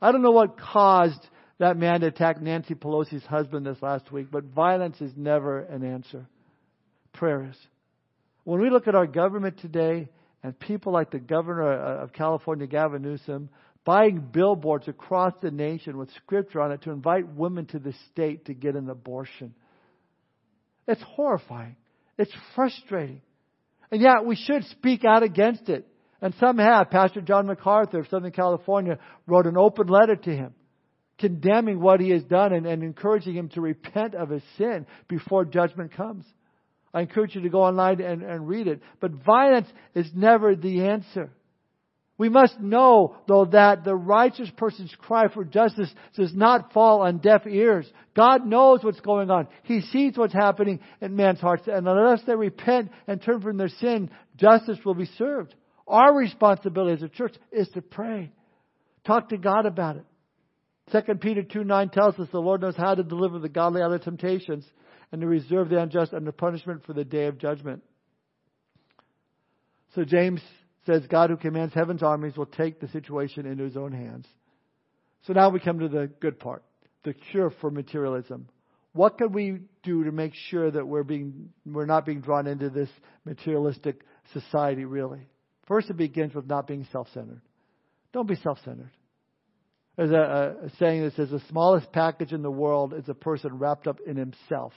[0.00, 1.26] I don't know what caused
[1.58, 5.84] that man to attack Nancy Pelosi's husband this last week, but violence is never an
[5.84, 6.26] answer
[7.14, 7.56] Prayer is.
[8.44, 10.08] When we look at our government today
[10.42, 13.48] and people like the governor of California, Gavin Newsom,
[13.84, 18.44] buying billboards across the nation with scripture on it to invite women to the state
[18.44, 19.54] to get an abortion.
[20.88, 21.76] It's horrifying.
[22.16, 23.20] It's frustrating.
[23.92, 25.86] And yet we should speak out against it.
[26.20, 26.90] And some have.
[26.90, 30.54] Pastor John MacArthur of Southern California wrote an open letter to him,
[31.18, 35.44] condemning what he has done and, and encouraging him to repent of his sin before
[35.44, 36.24] judgment comes.
[36.92, 38.80] I encourage you to go online and, and read it.
[38.98, 41.30] But violence is never the answer.
[42.18, 47.18] We must know, though, that the righteous person's cry for justice does not fall on
[47.18, 47.90] deaf ears.
[48.16, 49.46] God knows what's going on.
[49.62, 51.68] He sees what's happening in man's hearts.
[51.68, 55.54] And unless they repent and turn from their sin, justice will be served.
[55.86, 58.32] Our responsibility as a church is to pray.
[59.06, 60.04] Talk to God about it.
[60.90, 63.92] 2 Peter 2 9 tells us the Lord knows how to deliver the godly out
[63.92, 64.64] of temptations
[65.12, 67.82] and to reserve the unjust under punishment for the day of judgment.
[69.94, 70.40] So James
[70.88, 74.26] says God who commands heaven's armies will take the situation into his own hands.
[75.26, 76.62] So now we come to the good part,
[77.04, 78.48] the cure for materialism.
[78.92, 82.70] What can we do to make sure that we're being we're not being drawn into
[82.70, 82.88] this
[83.26, 84.00] materialistic
[84.32, 85.20] society really?
[85.66, 87.42] First it begins with not being self-centered.
[88.14, 88.90] Don't be self-centered.
[89.96, 93.58] There's a, a saying that says the smallest package in the world is a person
[93.58, 94.72] wrapped up in himself.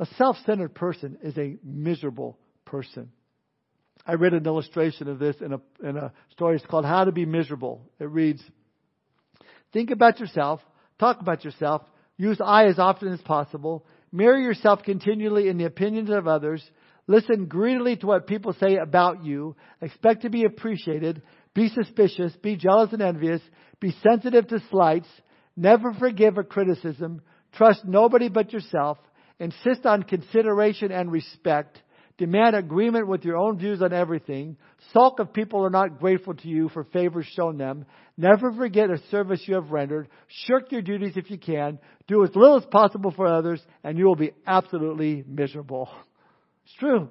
[0.00, 3.12] A self centered person is a miserable person.
[4.06, 6.56] I read an illustration of this in a, in a story.
[6.56, 7.82] It's called How to Be Miserable.
[7.98, 8.42] It reads
[9.72, 10.60] Think about yourself,
[10.98, 11.82] talk about yourself,
[12.16, 16.62] use I as often as possible, mirror yourself continually in the opinions of others,
[17.06, 21.20] listen greedily to what people say about you, expect to be appreciated,
[21.52, 23.42] be suspicious, be jealous and envious,
[23.80, 25.08] be sensitive to slights,
[25.56, 27.20] never forgive a criticism,
[27.52, 28.98] trust nobody but yourself,
[29.38, 31.82] Insist on consideration and respect.
[32.18, 34.56] Demand agreement with your own views on everything.
[34.92, 37.84] Sulk if people are not grateful to you for favors shown them.
[38.16, 40.08] Never forget a service you have rendered.
[40.46, 41.78] Shirk your duties if you can.
[42.08, 45.90] Do as little as possible for others, and you will be absolutely miserable.
[46.64, 47.10] It's true.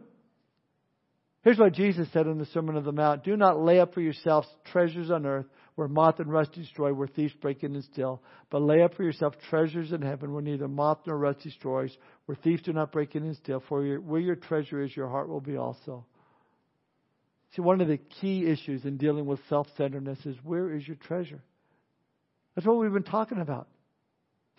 [1.43, 4.01] Here's what Jesus said in the Sermon on the Mount Do not lay up for
[4.01, 8.21] yourselves treasures on earth where moth and rust destroy, where thieves break in and steal.
[8.49, 12.35] But lay up for yourself treasures in heaven where neither moth nor rust destroys, where
[12.35, 13.61] thieves do not break in and steal.
[13.67, 16.05] For your, where your treasure is, your heart will be also.
[17.55, 20.97] See, one of the key issues in dealing with self centeredness is where is your
[20.97, 21.41] treasure?
[22.55, 23.67] That's what we've been talking about.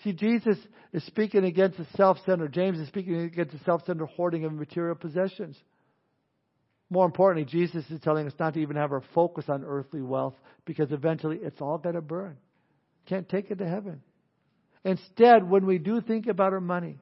[0.04, 0.58] See, Jesus
[0.92, 2.52] is speaking against the self centered.
[2.52, 5.56] James is speaking against the self centered hoarding of material possessions.
[6.88, 10.34] More importantly, Jesus is telling us not to even have our focus on earthly wealth
[10.64, 12.36] because eventually it's all going to burn.
[13.06, 14.02] Can't take it to heaven.
[14.84, 16.98] Instead, when we do think about our money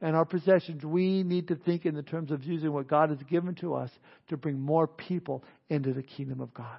[0.00, 3.22] and our possessions, we need to think in the terms of using what God has
[3.28, 3.90] given to us
[4.28, 6.78] to bring more people into the kingdom of God.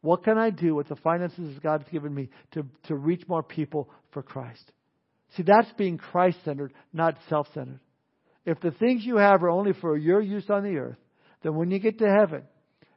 [0.00, 3.42] What can I do with the finances that God's given me to, to reach more
[3.42, 4.72] people for Christ?
[5.36, 7.80] See, that's being Christ centered, not self centered.
[8.44, 10.98] If the things you have are only for your use on the earth,
[11.46, 12.42] then when you get to heaven,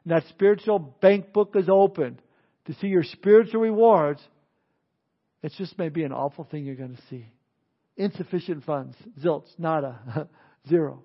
[0.04, 2.20] and that spiritual bank book is opened
[2.66, 4.20] to see your spiritual rewards,
[5.42, 7.26] it's just maybe an awful thing you're going to see.
[7.96, 10.28] Insufficient funds, zilch, nada,
[10.68, 11.04] zero.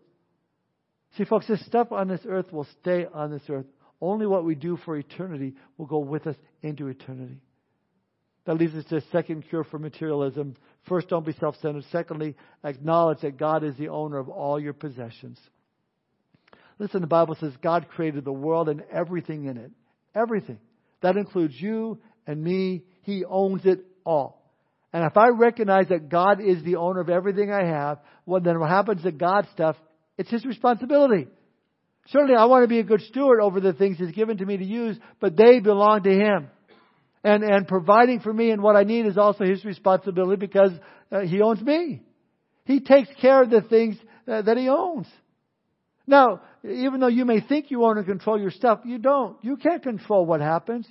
[1.17, 3.67] See, folks, this stuff on this earth will stay on this earth.
[4.01, 7.41] Only what we do for eternity will go with us into eternity.
[8.45, 10.55] That leads us to a second cure for materialism.
[10.88, 11.86] First, don't be self centered.
[11.91, 15.39] Secondly, acknowledge that God is the owner of all your possessions.
[16.77, 19.71] Listen, the Bible says God created the world and everything in it.
[20.13, 20.59] Everything.
[21.01, 22.83] That includes you and me.
[23.03, 24.41] He owns it all.
[24.91, 28.59] And if I recognize that God is the owner of everything I have, well, then
[28.59, 29.75] what happens to God's stuff?
[30.17, 31.27] It's His responsibility.
[32.07, 34.57] Certainly, I want to be a good steward over the things He's given to me
[34.57, 36.47] to use, but they belong to Him.
[37.23, 40.71] And, and providing for me and what I need is also His responsibility because
[41.11, 42.01] uh, He owns me.
[42.63, 45.07] He takes care of the things uh, that He owns.
[46.07, 49.37] Now, even though you may think you own and control your stuff, you don't.
[49.43, 50.87] You can't control what happens.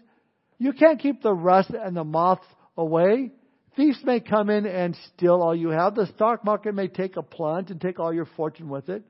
[0.59, 2.47] You can't keep the rust and the moths
[2.77, 3.33] away.
[3.77, 5.95] Thieves may come in and steal all you have.
[5.95, 9.03] The stock market may take a plunge and take all your fortune with it.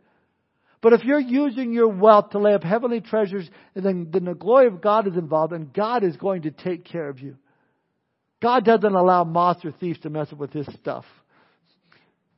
[0.81, 4.67] But if you're using your wealth to lay up heavenly treasures, then, then the glory
[4.67, 7.37] of God is involved, and God is going to take care of you.
[8.43, 11.07] God doesn't allow moths or thieves to mess with His stuff.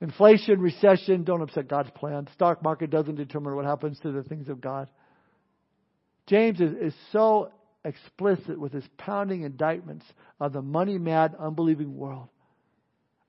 [0.00, 2.28] Inflation, recession don't upset God's plan.
[2.34, 4.90] Stock market doesn't determine what happens to the things of God.
[6.26, 7.50] James is, is so
[7.84, 10.04] explicit with his pounding indictments
[10.40, 12.28] of the money mad, unbelieving world.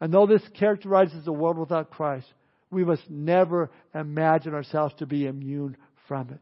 [0.01, 2.27] And though this characterizes a world without Christ,
[2.69, 5.77] we must never imagine ourselves to be immune
[6.07, 6.39] from it.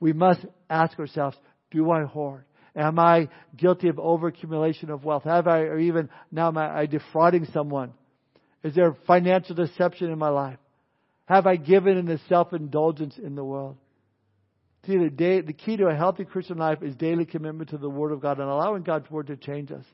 [0.00, 1.36] We must ask ourselves,
[1.70, 2.44] do I hoard?
[2.74, 5.24] Am I guilty of overaccumulation of wealth?
[5.24, 7.92] Have I, or even now am I defrauding someone?
[8.62, 10.58] Is there financial deception in my life?
[11.26, 13.76] Have I given in the self-indulgence in the world?
[14.86, 17.88] See, the, day, the key to a healthy Christian life is daily commitment to the
[17.88, 19.84] Word of God and allowing God's Word to change us.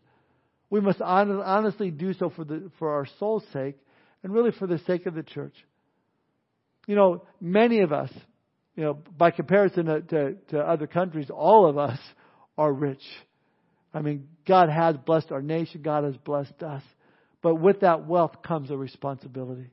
[0.71, 3.77] We must honestly do so for, the, for our soul's sake
[4.23, 5.55] and really for the sake of the church.
[6.87, 8.11] You know, many of us,
[8.77, 11.99] you know, by comparison to, to, to other countries, all of us
[12.57, 13.03] are rich.
[13.93, 16.83] I mean, God has blessed our nation, God has blessed us.
[17.43, 19.71] But with that wealth comes a responsibility.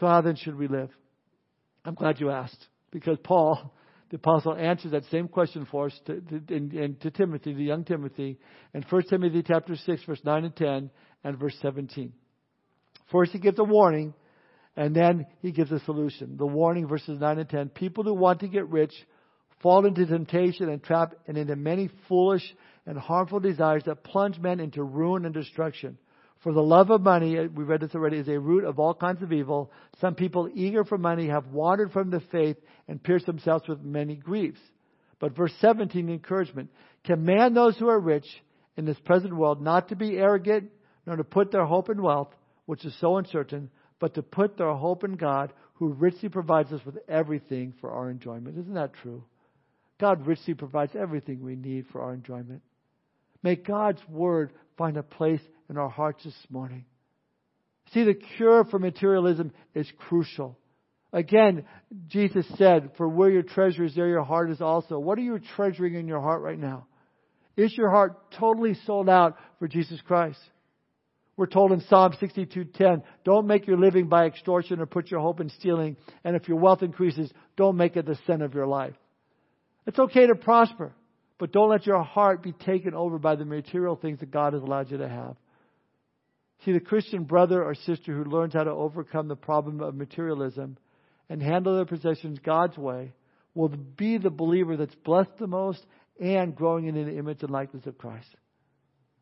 [0.00, 0.90] So how then should we live?
[1.84, 3.72] I'm glad you asked because Paul,
[4.10, 8.38] the apostle, answers that same question for us to, to, to Timothy, the young Timothy,
[8.74, 10.90] in 1 Timothy chapter 6, verse 9 and 10,
[11.24, 12.12] and verse 17.
[13.10, 14.14] First, he gives a warning,
[14.76, 16.36] and then he gives a solution.
[16.36, 17.68] The warning, verses 9 and 10.
[17.70, 18.92] People who want to get rich
[19.62, 22.42] fall into temptation and trap and into many foolish
[22.86, 25.98] and harmful desires that plunge men into ruin and destruction.
[26.40, 28.94] For the love of money, uh, we read this already, is a root of all
[28.94, 29.72] kinds of evil.
[30.00, 34.14] Some people eager for money have wandered from the faith and pierced themselves with many
[34.14, 34.60] griefs.
[35.18, 36.70] But verse 17, encouragement.
[37.04, 38.26] Command those who are rich
[38.76, 40.70] in this present world not to be arrogant,
[41.06, 42.32] nor to put their hope in wealth,
[42.66, 46.84] which is so uncertain, but to put their hope in God, who richly provides us
[46.84, 48.58] with everything for our enjoyment.
[48.58, 49.24] Isn't that true?
[50.00, 52.62] God richly provides everything we need for our enjoyment.
[53.42, 56.84] May God's word find a place in our hearts this morning.
[57.92, 60.58] See, the cure for materialism is crucial.
[61.12, 61.64] Again,
[62.08, 64.98] Jesus said, For where your treasure is, there your heart is also.
[64.98, 66.86] What are you treasuring in your heart right now?
[67.56, 70.38] Is your heart totally sold out for Jesus Christ?
[71.36, 75.40] We're told in Psalm 62:10, don't make your living by extortion or put your hope
[75.40, 78.96] in stealing, and if your wealth increases, don't make it the sin of your life.
[79.86, 80.92] It's okay to prosper,
[81.38, 84.62] but don't let your heart be taken over by the material things that God has
[84.62, 85.36] allowed you to have.
[86.64, 90.76] See, the Christian brother or sister who learns how to overcome the problem of materialism
[91.28, 93.12] and handle their possessions God's way
[93.54, 95.84] will be the believer that's blessed the most
[96.20, 98.28] and growing in the image and likeness of Christ.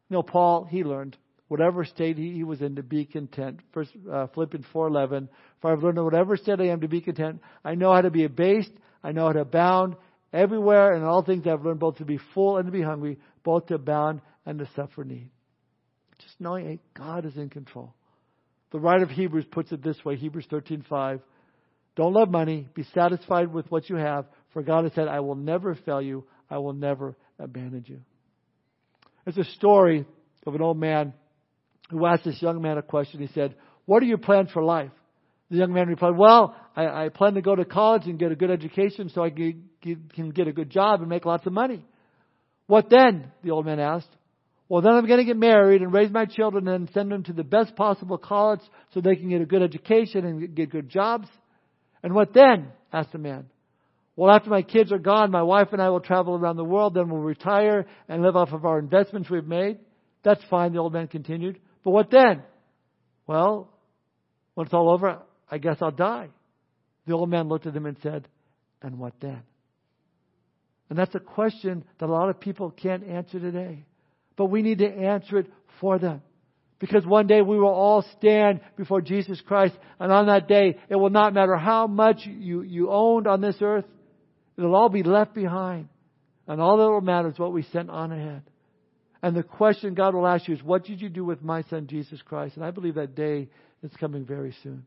[0.08, 1.16] You know, Paul, he learned
[1.48, 3.60] whatever state he, was in to be content.
[3.72, 5.28] First, uh, Philippians 4.11,
[5.60, 7.40] For I've learned in whatever state I am to be content.
[7.64, 8.72] I know how to be abased.
[9.02, 9.96] I know how to abound.
[10.32, 13.18] Everywhere and in all things I've learned both to be full and to be hungry,
[13.44, 15.30] both to abound and to suffer need.
[16.38, 17.94] Knowing God is in control.
[18.72, 21.20] The writer of Hebrews puts it this way, Hebrews 13:5.
[21.94, 25.34] Don't love money, be satisfied with what you have, for God has said, I will
[25.34, 28.00] never fail you, I will never abandon you.
[29.26, 30.04] It's a story
[30.46, 31.14] of an old man
[31.90, 33.20] who asked this young man a question.
[33.20, 33.54] He said,
[33.86, 34.92] What are your plans for life?
[35.50, 38.36] The young man replied, Well, I, I plan to go to college and get a
[38.36, 41.52] good education so I can get, can get a good job and make lots of
[41.52, 41.84] money.
[42.66, 43.30] What then?
[43.42, 44.08] The old man asked.
[44.68, 47.32] Well, then I'm going to get married and raise my children and send them to
[47.32, 48.60] the best possible college
[48.92, 51.28] so they can get a good education and get good jobs.
[52.02, 52.72] And what then?
[52.92, 53.46] asked the man.
[54.16, 56.94] Well, after my kids are gone, my wife and I will travel around the world,
[56.94, 59.78] then we'll retire and live off of our investments we've made.
[60.24, 61.60] That's fine, the old man continued.
[61.84, 62.42] But what then?
[63.26, 63.68] Well,
[64.54, 65.18] when it's all over,
[65.50, 66.30] I guess I'll die.
[67.06, 68.26] The old man looked at him and said,
[68.82, 69.42] And what then?
[70.88, 73.84] And that's a question that a lot of people can't answer today.
[74.36, 75.46] But we need to answer it
[75.80, 76.22] for them.
[76.78, 80.96] Because one day we will all stand before Jesus Christ, and on that day, it
[80.96, 83.86] will not matter how much you, you owned on this earth,
[84.58, 85.88] it'll all be left behind.
[86.46, 88.42] And all that will matter is what we sent on ahead.
[89.22, 91.86] And the question God will ask you is, What did you do with my son
[91.86, 92.56] Jesus Christ?
[92.56, 93.48] And I believe that day
[93.82, 94.84] is coming very soon.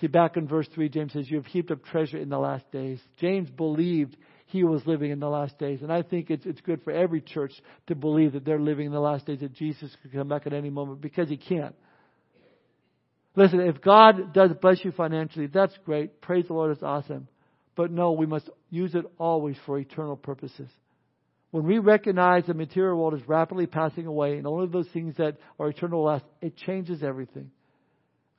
[0.00, 2.70] See, back in verse 3, James says, You have heaped up treasure in the last
[2.70, 3.00] days.
[3.20, 4.16] James believed
[4.54, 5.82] he was living in the last days.
[5.82, 7.50] And I think it's, it's good for every church
[7.88, 10.52] to believe that they're living in the last days, that Jesus could come back at
[10.52, 11.74] any moment because he can't.
[13.34, 16.20] Listen, if God does bless you financially, that's great.
[16.20, 17.26] Praise the Lord, it's awesome.
[17.74, 20.68] But no, we must use it always for eternal purposes.
[21.50, 25.36] When we recognize the material world is rapidly passing away and only those things that
[25.58, 27.50] are eternal last, it changes everything.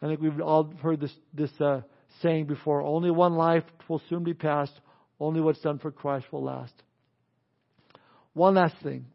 [0.01, 1.81] I think we've all heard this, this uh,
[2.21, 4.79] saying before only one life will soon be passed,
[5.19, 6.73] only what's done for Christ will last.
[8.33, 9.05] One last thing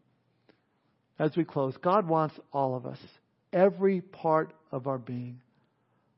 [1.19, 2.99] as we close God wants all of us,
[3.53, 5.41] every part of our being.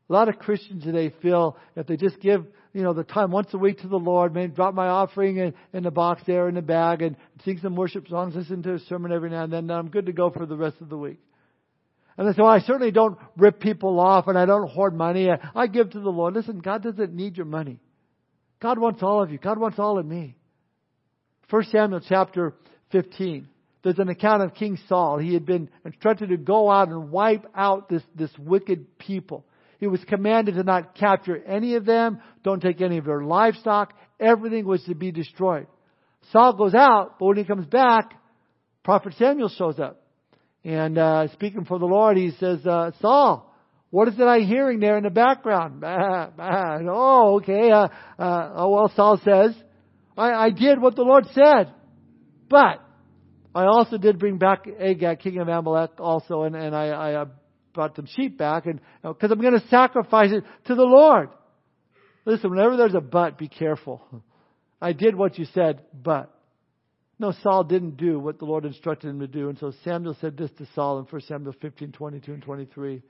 [0.09, 3.49] A lot of Christians today feel if they just give, you know, the time once
[3.55, 6.55] a week to the Lord, maybe drop my offering in, in the box there in
[6.55, 9.67] the bag and sing some worship songs, listen to a sermon every now and then,
[9.67, 11.19] then I'm good to go for the rest of the week.
[12.17, 15.31] And they say, well, I certainly don't rip people off and I don't hoard money.
[15.55, 16.35] I give to the Lord.
[16.35, 17.81] Listen, God doesn't need your money.
[18.63, 19.39] God wants all of you.
[19.39, 20.37] God wants all of me.
[21.51, 22.55] 1 Samuel chapter
[22.93, 23.49] 15.
[23.83, 25.19] There's an account of King Saul.
[25.19, 29.45] He had been instructed to go out and wipe out this, this wicked people.
[29.81, 33.95] He was commanded to not capture any of them, don't take any of their livestock.
[34.21, 35.67] Everything was to be destroyed.
[36.31, 38.15] Saul goes out, but when he comes back,
[38.85, 40.01] Prophet Samuel shows up.
[40.63, 43.52] And uh, speaking for the Lord, he says, uh, Saul,
[43.93, 45.85] what is it I'm hearing there in the background?
[46.91, 47.71] Oh, okay.
[47.71, 47.89] Uh,
[48.19, 49.55] uh, oh, well, Saul says,
[50.17, 51.75] I, I did what the Lord said.
[52.49, 52.81] But
[53.55, 57.25] I also did bring back Agag, king of Amalek, also, and, and I, I uh,
[57.75, 61.29] brought some sheep back, and because I'm going to sacrifice it to the Lord.
[62.25, 64.03] Listen, whenever there's a but, be careful.
[64.81, 66.35] I did what you said, but.
[67.19, 69.49] No, Saul didn't do what the Lord instructed him to do.
[69.49, 73.03] And so Samuel said this to Saul in 1 Samuel 15, 22 and 23.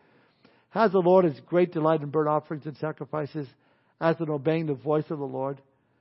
[0.73, 3.47] Has the Lord his great delight in burnt offerings and sacrifices
[4.01, 5.61] as in obeying the voice of the Lord?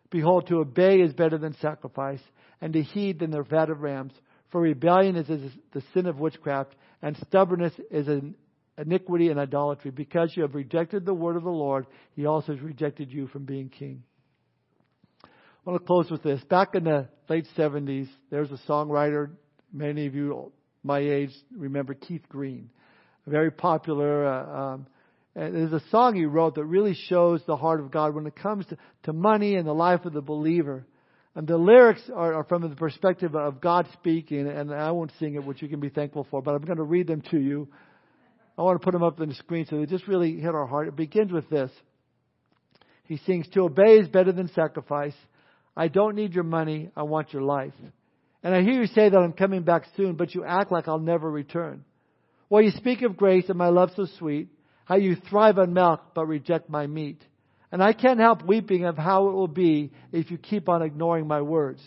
[0.10, 2.22] Behold, to obey is better than sacrifice,
[2.62, 4.14] and to heed than the fat of rams.
[4.50, 8.36] For rebellion is the sin of witchcraft, and stubbornness is an
[8.78, 9.92] iniquity and idolatry.
[9.92, 13.46] Because you have rejected the word of the Lord, he also has rejected you from
[13.46, 14.04] being king.
[15.24, 16.44] I want to close with this.
[16.46, 19.32] Back in the late 70s, there was a songwriter,
[19.72, 20.52] many of you
[20.84, 22.70] my age remember Keith Green,
[23.28, 24.26] very popular.
[24.26, 24.88] Uh, um,
[25.36, 28.36] and there's a song he wrote that really shows the heart of God when it
[28.36, 30.86] comes to, to money and the life of the believer.
[31.36, 35.36] And the lyrics are, are from the perspective of God speaking, and I won't sing
[35.36, 37.70] it, which you can be thankful for, but I'm going to read them to you.
[38.58, 40.68] I want to put them up on the screen so they just really hit our
[40.68, 40.90] heart.
[40.90, 41.72] It begins with this.
[43.06, 45.14] He sings, To obey is better than sacrifice
[45.76, 46.92] I don't need your money.
[46.96, 47.74] I want your life.
[48.44, 51.00] And I hear you say that I'm coming back soon, but you act like I'll
[51.00, 51.86] never return.
[52.52, 54.50] Well, you speak of grace and my love so sweet,
[54.84, 57.24] how you thrive on milk but reject my meat.
[57.72, 61.28] And I can't help weeping of how it will be if you keep on ignoring
[61.28, 61.82] my words.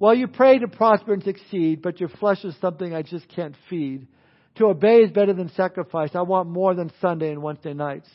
[0.00, 3.54] Well, you pray to prosper and succeed, but your flesh is something I just can't
[3.70, 4.08] feed.
[4.56, 6.10] To obey is better than sacrifice.
[6.16, 8.08] I want more than Sunday and Wednesday nights.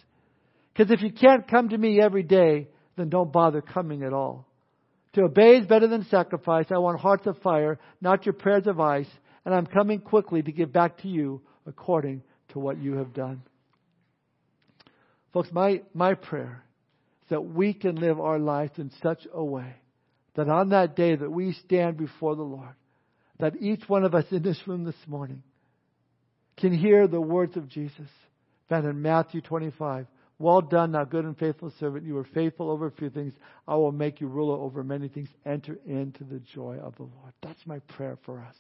[0.74, 2.68] Because if you can't come to me every day,
[2.98, 4.46] then don't bother coming at all.
[5.14, 6.66] To obey is better than sacrifice.
[6.70, 9.08] I want hearts of fire, not your prayers of ice.
[9.46, 13.42] And I'm coming quickly to give back to you according to what you have done.
[15.34, 16.64] Folks, my, my prayer
[17.24, 19.76] is that we can live our lives in such a way
[20.36, 22.76] that on that day that we stand before the Lord,
[23.40, 25.44] that each one of us in this room this morning
[26.58, 28.08] can hear the words of Jesus
[28.70, 30.08] found in Matthew 25.
[30.40, 32.06] Well done, thou good and faithful servant.
[32.06, 33.34] You were faithful over a few things.
[33.68, 35.30] I will make you ruler over many things.
[35.46, 37.34] Enter into the joy of the Lord.
[37.42, 38.56] That's my prayer for us.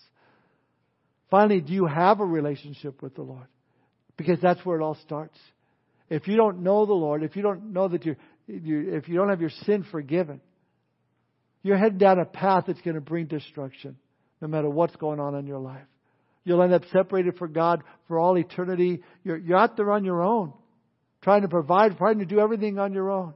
[1.29, 3.47] Finally, do you have a relationship with the Lord?
[4.15, 5.37] Because that's where it all starts.
[6.09, 8.17] If you don't know the Lord, if you don't know that you're,
[8.47, 10.39] you, if you don't have your sin forgiven,
[11.63, 13.97] you're heading down a path that's going to bring destruction,
[14.41, 15.85] no matter what's going on in your life.
[16.45, 19.03] You'll end up separated from God for all eternity.
[19.25, 20.53] You're, you're out there on your own,
[21.21, 23.33] trying to provide, trying to do everything on your own.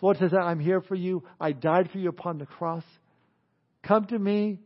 [0.00, 1.22] The Lord says, I'm here for you.
[1.40, 2.82] I died for you upon the cross.
[3.84, 4.58] Come to me,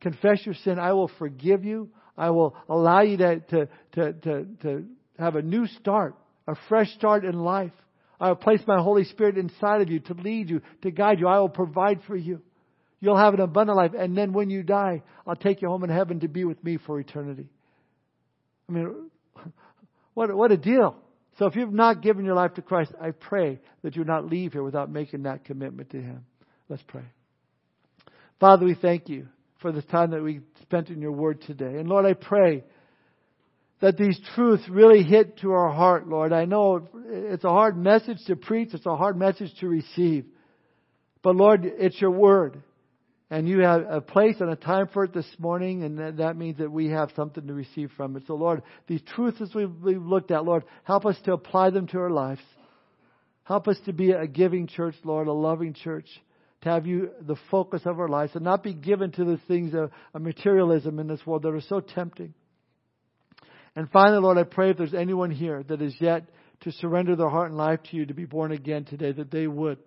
[0.00, 0.80] confess your sin.
[0.80, 1.90] I will forgive you.
[2.20, 4.84] I will allow you to, to, to, to, to
[5.18, 6.14] have a new start,
[6.46, 7.72] a fresh start in life.
[8.20, 11.26] I will place my Holy Spirit inside of you to lead you, to guide you.
[11.26, 12.42] I will provide for you.
[13.00, 13.92] You'll have an abundant life.
[13.98, 16.76] And then when you die, I'll take you home in heaven to be with me
[16.76, 17.48] for eternity.
[18.68, 19.10] I mean,
[20.12, 20.96] what, what a deal.
[21.38, 24.52] So if you've not given your life to Christ, I pray that you not leave
[24.52, 26.26] here without making that commitment to Him.
[26.68, 27.04] Let's pray.
[28.38, 29.28] Father, we thank you
[29.60, 31.78] for the time that we spent in your word today.
[31.78, 32.64] And Lord, I pray
[33.80, 36.32] that these truths really hit to our heart, Lord.
[36.32, 40.26] I know it's a hard message to preach, it's a hard message to receive.
[41.22, 42.62] But Lord, it's your word.
[43.32, 46.58] And you have a place and a time for it this morning, and that means
[46.58, 48.24] that we have something to receive from it.
[48.26, 51.98] So, Lord, these truths as we've, looked at, Lord, help us to apply them to
[51.98, 52.40] our lives.
[53.44, 56.08] Help us to be a giving church, Lord, a loving church,
[56.62, 59.72] to have you the focus of our lives, and not be given to the things
[59.74, 59.90] of,
[60.20, 62.34] materialism in this world that are so tempting.
[63.76, 66.28] And finally, Lord, I pray if there's anyone here that is yet
[66.62, 69.46] to surrender their heart and life to you, to be born again today, that they
[69.46, 69.78] would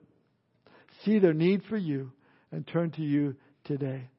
[1.03, 2.11] see their need for you
[2.51, 4.09] and turn to you today.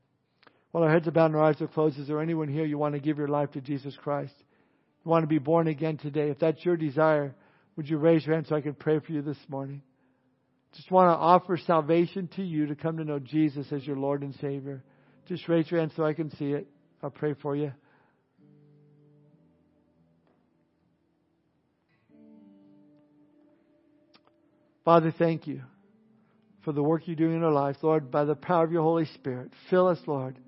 [0.70, 2.78] While our heads are bowed and our eyes are closed, is there anyone here you
[2.78, 4.34] want to give your life to Jesus Christ?
[5.05, 6.30] You want to be born again today?
[6.30, 7.34] If that's your desire,
[7.76, 9.82] would you raise your hand so I can pray for you this morning?
[10.74, 14.22] Just want to offer salvation to you to come to know Jesus as your Lord
[14.22, 14.82] and Savior.
[15.26, 16.66] Just raise your hand so I can see it.
[17.02, 17.72] I'll pray for you.
[24.84, 25.62] Father, thank you
[26.64, 27.78] for the work you do in our lives.
[27.82, 30.38] Lord, by the power of your Holy Spirit, fill us, Lord,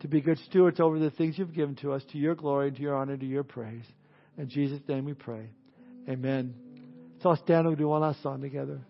[0.00, 2.80] to be good stewards over the things you've given to us, to your glory, to
[2.80, 3.84] your honor, to your praise.
[4.38, 5.48] In Jesus' name we pray.
[6.08, 6.54] Amen.
[7.22, 8.80] So I'll stand and we'll do one last song together.